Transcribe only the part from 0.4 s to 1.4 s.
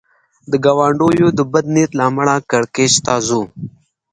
د ګاونډیو د